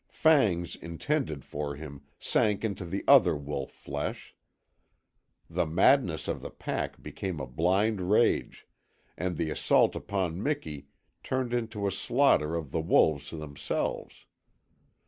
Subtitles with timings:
[0.09, 4.33] Fangs intended for him sank into other wolf flesh;
[5.47, 8.65] the madness of the pack became a blind rage,
[9.15, 10.87] and the assault upon Miki
[11.21, 14.25] turned into a slaughter of the wolves themselves.